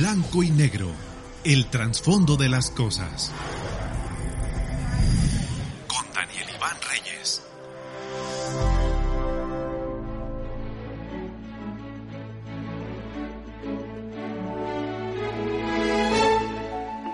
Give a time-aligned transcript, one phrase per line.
[0.00, 0.90] Blanco y negro,
[1.44, 3.30] el trasfondo de las cosas.
[5.86, 7.42] Con Daniel Iván Reyes.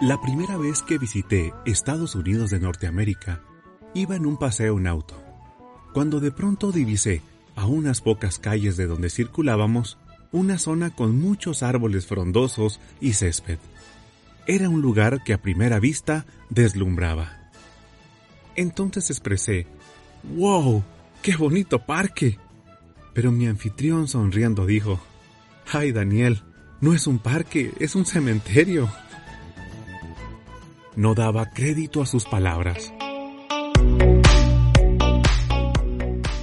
[0.01, 3.43] La primera vez que visité Estados Unidos de Norteamérica,
[3.95, 5.21] iba en un paseo en auto,
[5.93, 7.21] cuando de pronto divisé,
[7.57, 9.99] a unas pocas calles de donde circulábamos,
[10.33, 13.59] una zona con muchos árboles frondosos y césped.
[14.47, 17.51] Era un lugar que a primera vista deslumbraba.
[18.55, 19.67] Entonces expresé,
[20.37, 20.85] ¡Wow!
[21.23, 22.39] ¡Qué bonito parque!
[23.13, 25.01] Pero mi anfitrión sonriendo dijo,
[25.73, 26.43] ¡Ay, Daniel!
[26.81, 28.91] No es un parque, es un cementerio.
[30.95, 32.93] No daba crédito a sus palabras.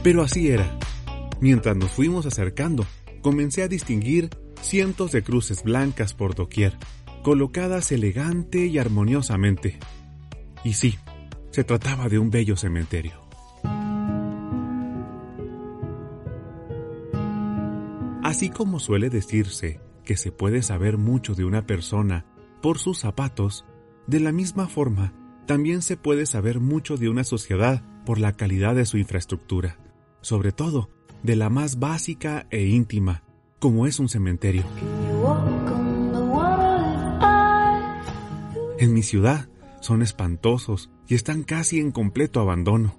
[0.04, 0.78] Pero así era.
[1.40, 2.86] Mientras nos fuimos acercando,
[3.24, 4.30] comencé a distinguir
[4.62, 6.78] cientos de cruces blancas por doquier,
[7.24, 9.80] colocadas elegante y armoniosamente.
[10.64, 11.00] Y sí,
[11.50, 13.24] se trataba de un bello cementerio.
[18.24, 22.26] Así como suele decirse que se puede saber mucho de una persona
[22.62, 23.66] por sus zapatos,
[24.06, 25.14] de la misma forma,
[25.46, 29.78] también se puede saber mucho de una sociedad por la calidad de su infraestructura,
[30.22, 30.90] sobre todo
[31.24, 33.24] de la más básica e íntima,
[33.60, 34.64] como es un cementerio.
[38.78, 39.48] En mi ciudad
[39.80, 42.96] son espantosos y están casi en completo abandono.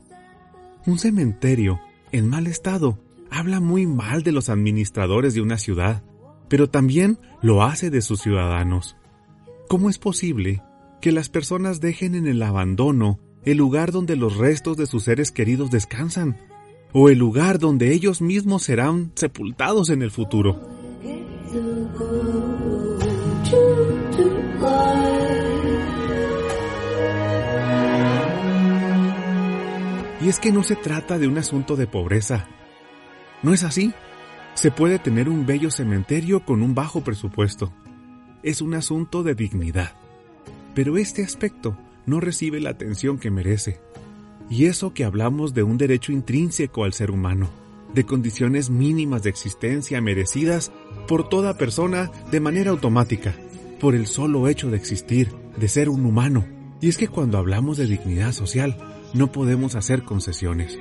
[0.87, 1.81] Un cementerio
[2.13, 2.99] en mal estado
[3.31, 6.03] habla muy mal de los administradores de una ciudad,
[6.49, 8.97] pero también lo hace de sus ciudadanos.
[9.69, 10.63] ¿Cómo es posible
[11.01, 15.31] que las personas dejen en el abandono el lugar donde los restos de sus seres
[15.31, 16.39] queridos descansan?
[16.97, 20.61] O el lugar donde ellos mismos serán sepultados en el futuro.
[30.23, 32.47] Y es que no se trata de un asunto de pobreza.
[33.43, 33.93] ¿No es así?
[34.55, 37.75] Se puede tener un bello cementerio con un bajo presupuesto.
[38.45, 39.97] Es un asunto de dignidad.
[40.77, 41.77] Pero este aspecto
[42.07, 43.81] no recibe la atención que merece.
[44.51, 47.49] Y eso que hablamos de un derecho intrínseco al ser humano,
[47.95, 50.73] de condiciones mínimas de existencia merecidas
[51.09, 53.35] por toda persona de manera automática,
[53.81, 56.47] por el solo hecho de existir, de ser un humano.
[56.81, 58.77] Y es que cuando hablamos de dignidad social,
[59.15, 60.79] no podemos hacer concesiones.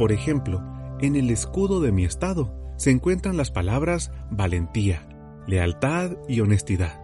[0.00, 0.64] Por ejemplo,
[1.02, 5.06] en el escudo de mi estado se encuentran las palabras valentía,
[5.46, 6.98] lealtad y honestidad.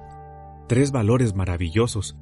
[0.67, 2.17] Tres valores maravillosos,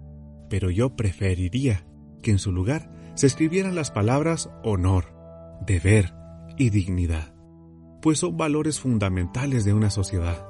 [0.50, 1.86] pero yo preferiría
[2.22, 5.14] que en su lugar se escribieran las palabras honor,
[5.64, 6.12] deber
[6.58, 7.36] y dignidad,
[8.02, 10.44] pues son valores fundamentales de una sociedad.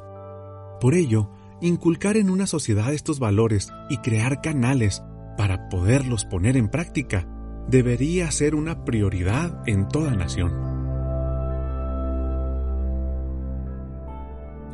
[0.81, 5.03] Por ello, inculcar en una sociedad estos valores y crear canales
[5.37, 7.29] para poderlos poner en práctica
[7.69, 10.53] debería ser una prioridad en toda nación.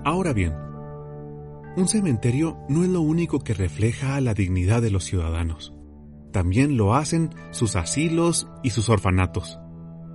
[0.05, 0.55] Ahora bien,
[1.77, 5.75] un cementerio no es lo único que refleja la dignidad de los ciudadanos.
[6.33, 9.59] También lo hacen sus asilos y sus orfanatos,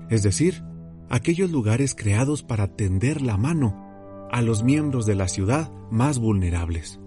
[0.10, 0.64] es decir,
[1.10, 7.00] aquellos lugares creados para tender la mano a los miembros de la ciudad más vulnerables.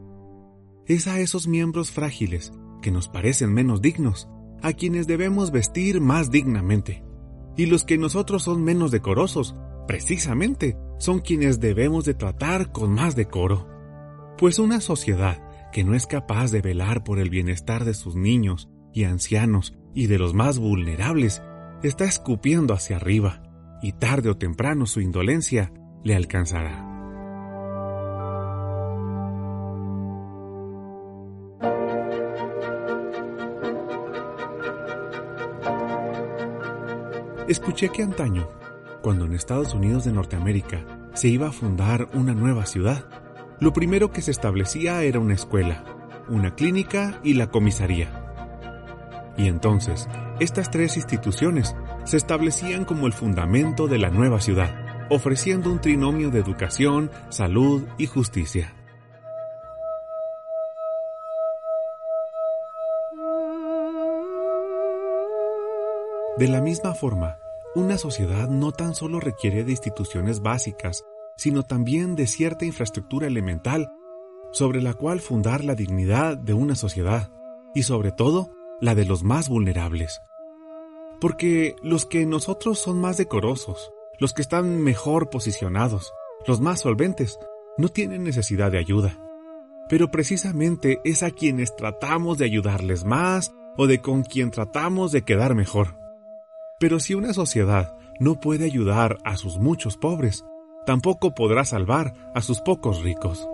[0.86, 4.28] Es a esos miembros frágiles que nos parecen menos dignos
[4.62, 7.04] a quienes debemos vestir más dignamente.
[7.56, 9.54] Y los que nosotros son menos decorosos,
[9.86, 13.68] precisamente, son quienes debemos de tratar con más decoro.
[14.36, 18.68] Pues una sociedad que no es capaz de velar por el bienestar de sus niños
[18.92, 21.42] y ancianos y de los más vulnerables,
[21.82, 23.42] está escupiendo hacia arriba,
[23.82, 25.72] y tarde o temprano su indolencia
[26.04, 26.87] le alcanzará.
[37.48, 38.46] Escuché que antaño,
[39.00, 40.84] cuando en Estados Unidos de Norteamérica
[41.14, 43.08] se iba a fundar una nueva ciudad,
[43.58, 45.82] lo primero que se establecía era una escuela,
[46.28, 48.22] una clínica y la comisaría.
[49.38, 50.08] Y entonces,
[50.40, 51.74] estas tres instituciones
[52.04, 57.84] se establecían como el fundamento de la nueva ciudad, ofreciendo un trinomio de educación, salud
[57.96, 58.74] y justicia.
[66.38, 67.36] De la misma forma,
[67.74, 71.04] una sociedad no tan solo requiere de instituciones básicas,
[71.36, 73.90] sino también de cierta infraestructura elemental
[74.52, 77.32] sobre la cual fundar la dignidad de una sociedad
[77.74, 78.50] y sobre todo
[78.80, 80.20] la de los más vulnerables.
[81.20, 83.90] Porque los que nosotros son más decorosos,
[84.20, 86.12] los que están mejor posicionados,
[86.46, 87.36] los más solventes,
[87.78, 89.18] no tienen necesidad de ayuda.
[89.88, 95.22] Pero precisamente es a quienes tratamos de ayudarles más o de con quien tratamos de
[95.22, 96.07] quedar mejor.
[96.78, 100.44] Pero si una sociedad no puede ayudar a sus muchos pobres,
[100.86, 103.48] tampoco podrá salvar a sus pocos ricos.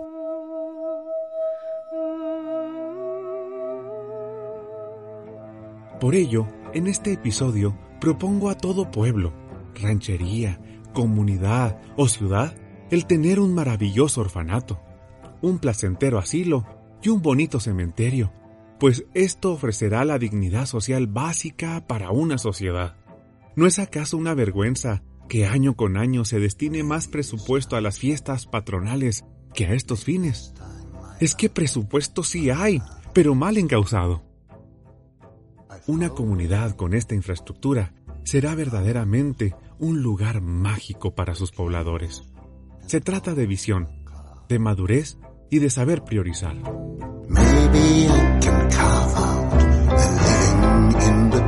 [5.99, 9.33] Por ello, en este episodio propongo a todo pueblo,
[9.73, 10.59] ranchería,
[10.93, 12.55] comunidad o ciudad
[12.91, 14.79] el tener un maravilloso orfanato,
[15.41, 16.65] un placentero asilo
[17.01, 18.31] y un bonito cementerio,
[18.79, 22.95] pues esto ofrecerá la dignidad social básica para una sociedad.
[23.55, 27.99] ¿No es acaso una vergüenza que año con año se destine más presupuesto a las
[27.99, 29.23] fiestas patronales
[29.53, 30.53] que a estos fines?
[31.21, 32.81] Es que presupuesto sí hay,
[33.13, 34.23] pero mal encausado.
[35.87, 37.93] Una comunidad con esta infraestructura
[38.23, 42.23] será verdaderamente un lugar mágico para sus pobladores.
[42.87, 43.87] Se trata de visión,
[44.49, 45.17] de madurez
[45.49, 46.55] y de saber priorizar.
[47.27, 49.53] Maybe I can out
[51.03, 51.41] in the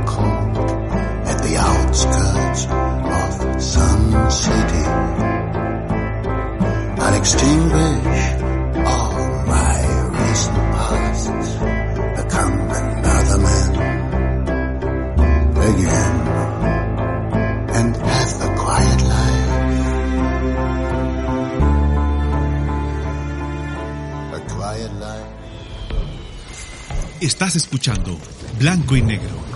[2.06, 4.84] outskirts of some city.
[7.00, 8.28] I'll extinguish
[8.86, 9.14] all
[9.46, 9.78] my
[10.18, 11.32] recent past,
[12.16, 13.88] become another man.
[27.20, 28.16] Estás escuchando
[28.58, 29.47] Blanco y Negro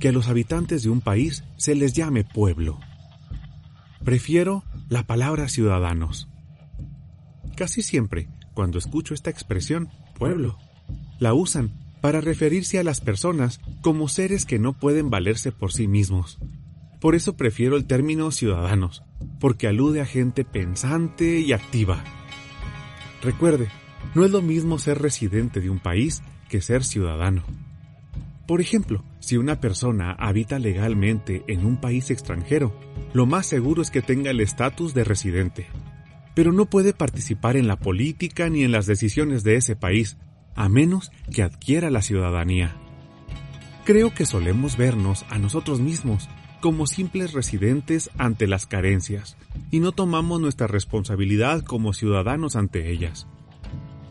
[0.00, 2.78] que a los habitantes de un país se les llame pueblo.
[4.04, 6.28] Prefiero la palabra ciudadanos.
[7.56, 10.56] Casi siempre cuando escucho esta expresión, pueblo.
[11.18, 15.88] La usan para referirse a las personas como seres que no pueden valerse por sí
[15.88, 16.38] mismos.
[17.00, 19.02] Por eso prefiero el término ciudadanos,
[19.40, 22.02] porque alude a gente pensante y activa.
[23.22, 23.68] Recuerde,
[24.14, 27.42] no es lo mismo ser residente de un país que ser ciudadano.
[28.46, 32.78] Por ejemplo, si una persona habita legalmente en un país extranjero,
[33.12, 35.66] lo más seguro es que tenga el estatus de residente
[36.34, 40.18] pero no puede participar en la política ni en las decisiones de ese país,
[40.56, 42.76] a menos que adquiera la ciudadanía.
[43.84, 46.28] Creo que solemos vernos a nosotros mismos
[46.60, 49.36] como simples residentes ante las carencias,
[49.70, 53.26] y no tomamos nuestra responsabilidad como ciudadanos ante ellas.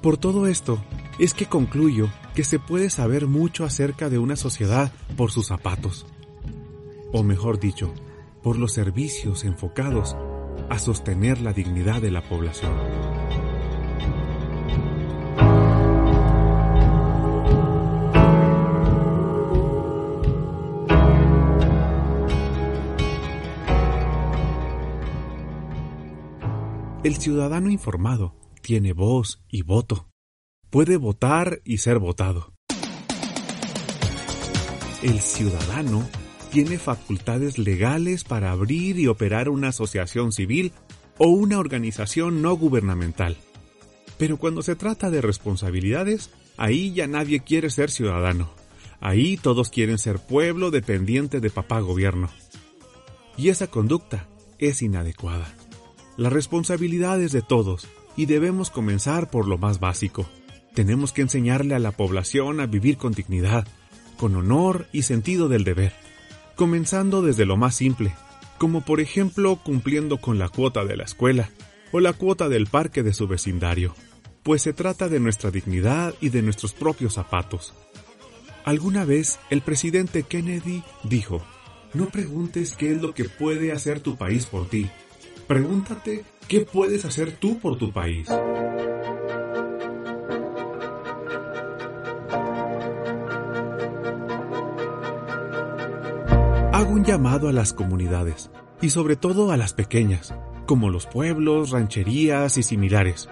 [0.01, 0.83] Por todo esto,
[1.17, 6.05] es que concluyo que se puede saber mucho acerca de una sociedad por sus zapatos.
[7.11, 7.93] O mejor dicho,
[8.41, 10.15] por los servicios enfocados
[10.69, 12.73] a sostener la dignidad de la población.
[27.03, 30.12] El ciudadano informado tiene voz y voto.
[30.73, 32.51] Puede votar y ser votado.
[35.03, 36.09] El ciudadano
[36.51, 40.71] tiene facultades legales para abrir y operar una asociación civil
[41.19, 43.37] o una organización no gubernamental.
[44.17, 48.49] Pero cuando se trata de responsabilidades, ahí ya nadie quiere ser ciudadano.
[48.99, 52.31] Ahí todos quieren ser pueblo dependiente de papá gobierno.
[53.37, 54.27] Y esa conducta
[54.57, 55.53] es inadecuada.
[56.17, 57.87] La responsabilidad es de todos
[58.17, 60.27] y debemos comenzar por lo más básico.
[60.73, 63.67] Tenemos que enseñarle a la población a vivir con dignidad,
[64.17, 65.93] con honor y sentido del deber
[66.55, 68.13] comenzando desde lo más simple,
[68.57, 71.49] como por ejemplo cumpliendo con la cuota de la escuela
[71.91, 73.95] o la cuota del parque de su vecindario,
[74.43, 77.73] pues se trata de nuestra dignidad y de nuestros propios zapatos.
[78.65, 81.43] Alguna vez el presidente Kennedy dijo,
[81.93, 84.89] no preguntes qué es lo que puede hacer tu país por ti,
[85.47, 88.29] pregúntate qué puedes hacer tú por tu país.
[96.93, 100.35] Un llamado a las comunidades, y sobre todo a las pequeñas,
[100.67, 103.29] como los pueblos, rancherías y similares.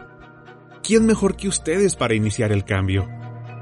[0.82, 3.08] ¿Quién mejor que ustedes para iniciar el cambio?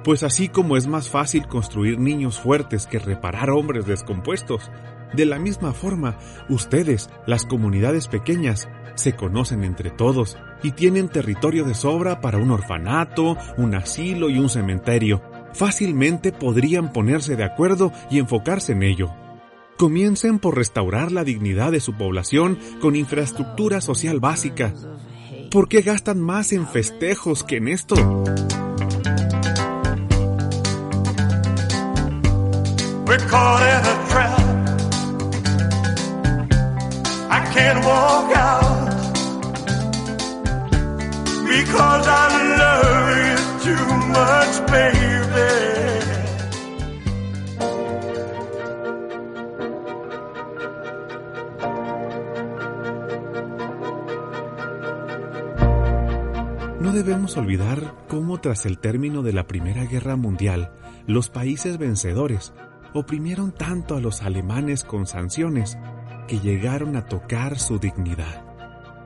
[0.06, 4.72] Pues así como es más fácil construir niños fuertes que reparar hombres descompuestos,
[5.14, 11.66] de la misma forma, ustedes, las comunidades pequeñas, se conocen entre todos y tienen territorio
[11.66, 15.22] de sobra para un orfanato, un asilo y un cementerio.
[15.52, 19.14] Fácilmente podrían ponerse de acuerdo y enfocarse en ello.
[19.80, 24.74] Comiencen por restaurar la dignidad de su población con infraestructura social básica.
[25.52, 27.96] ¿Por qué gastan más en festejos que en esto?
[41.48, 42.28] Because I
[42.60, 45.09] love too much.
[56.90, 60.72] No debemos olvidar cómo tras el término de la Primera Guerra Mundial,
[61.06, 62.52] los países vencedores
[62.96, 65.78] oprimieron tanto a los alemanes con sanciones
[66.28, 68.44] que llegaron a tocar su dignidad.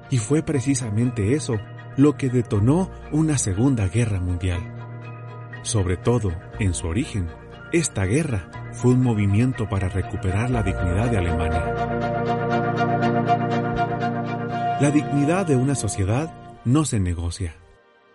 [0.09, 1.57] Y fue precisamente eso
[1.97, 4.61] lo que detonó una Segunda Guerra Mundial.
[5.63, 7.27] Sobre todo, en su origen,
[7.73, 11.73] esta guerra fue un movimiento para recuperar la dignidad de Alemania.
[14.79, 17.55] La dignidad de una sociedad no se negocia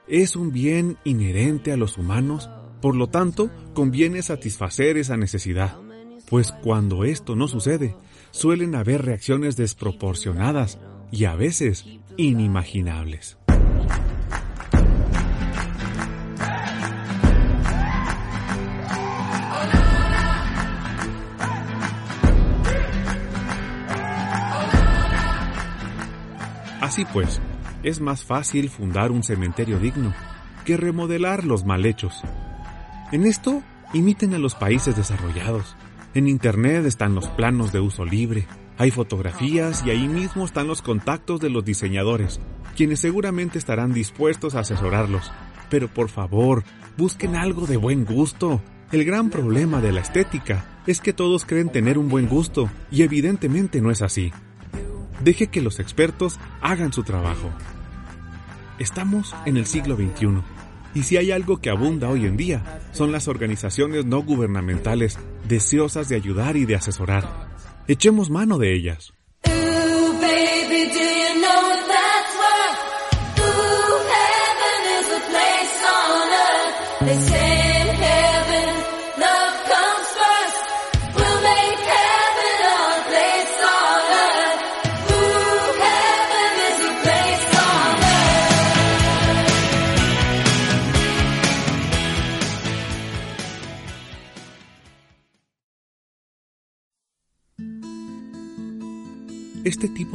[0.09, 2.49] es un bien inherente a los humanos,
[2.81, 5.77] por lo tanto, conviene satisfacer esa necesidad,
[6.29, 7.95] pues cuando esto no sucede,
[8.31, 10.79] suelen haber reacciones desproporcionadas
[11.11, 11.85] y a veces
[12.17, 13.39] inimaginables.
[26.81, 27.41] Así pues,
[27.83, 30.15] es más fácil fundar un cementerio digno
[30.65, 32.23] que remodelar los mal hechos.
[33.13, 35.77] En esto, imiten a los países desarrollados.
[36.15, 40.83] En Internet están los planos de uso libre, hay fotografías y ahí mismo están los
[40.83, 42.41] contactos de los diseñadores,
[42.77, 45.33] quienes seguramente estarán dispuestos a asesorarlos.
[45.69, 46.65] Pero por favor,
[46.97, 48.63] busquen algo de buen gusto.
[48.93, 53.03] El gran problema de la estética es que todos creen tener un buen gusto y
[53.03, 54.33] evidentemente no es así.
[55.21, 57.51] Deje que los expertos hagan su trabajo.
[58.79, 60.43] Estamos en el siglo XXI
[60.95, 66.09] y si hay algo que abunda hoy en día son las organizaciones no gubernamentales deseosas
[66.09, 67.49] de ayudar y de asesorar.
[67.89, 69.13] Echemos mano de ellas.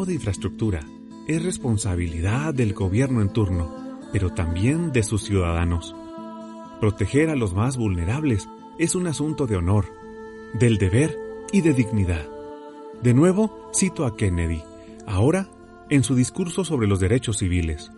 [0.06, 0.82] De infraestructura
[1.28, 3.74] es responsabilidad del gobierno en turno,
[4.12, 5.96] pero también de sus ciudadanos.
[6.80, 9.86] Proteger a los más vulnerables es un asunto de honor,
[10.54, 11.18] del deber
[11.52, 12.28] y de dignidad.
[13.02, 14.62] De nuevo, cito a Kennedy,
[15.08, 15.50] ahora
[15.90, 17.92] en su discurso sobre los derechos civiles.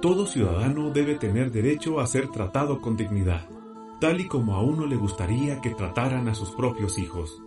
[0.00, 3.48] Todo ciudadano debe tener derecho a ser tratado con dignidad,
[4.00, 7.42] tal y como a uno le gustaría que trataran a sus propios hijos.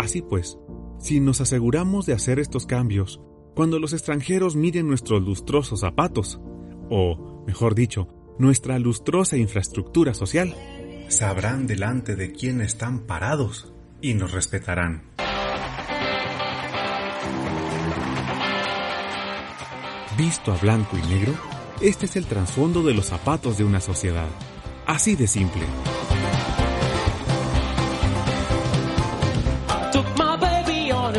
[0.00, 0.58] Así pues,
[0.98, 3.20] si nos aseguramos de hacer estos cambios,
[3.54, 6.40] cuando los extranjeros miren nuestros lustrosos zapatos,
[6.88, 10.56] o, mejor dicho, nuestra lustrosa infraestructura social,
[11.08, 15.02] sabrán delante de quién están parados y nos respetarán.
[20.16, 21.34] Visto a blanco y negro,
[21.82, 24.28] este es el trasfondo de los zapatos de una sociedad.
[24.86, 25.66] Así de simple.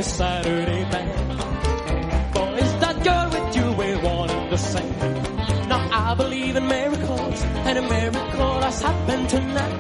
[0.01, 2.33] A Saturday night.
[2.33, 4.93] Boy, is that girl with you we wanted to sing.
[5.69, 9.79] Now I believe in miracles, and a miracle has happened tonight.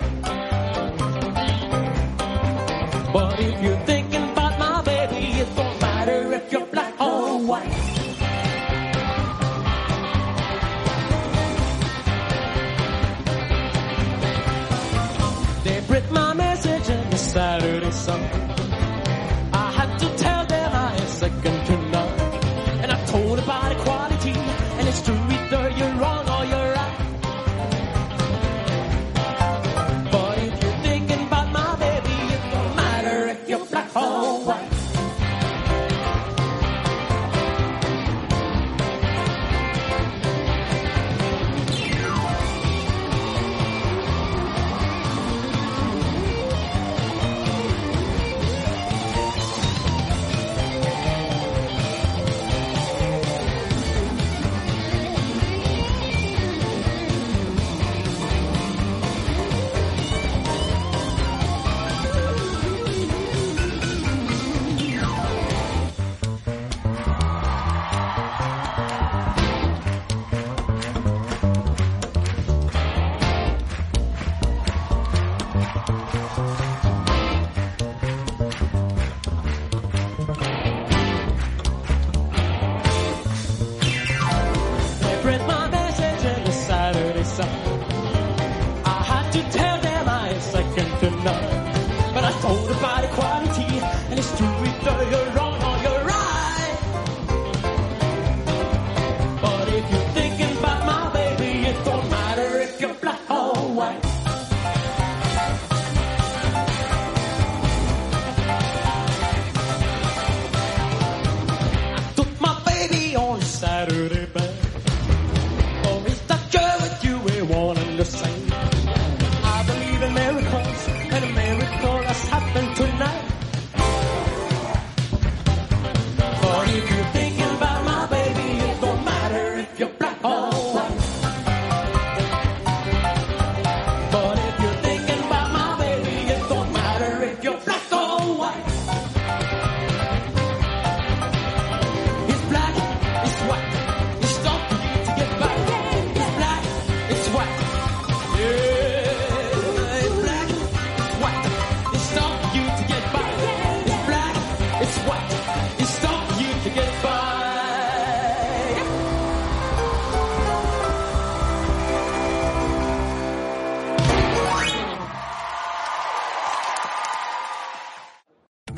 [3.15, 7.77] But if you're thinking about my baby, it don't matter if you're black or white.
[15.63, 18.30] They read my message in the Saturday Sun.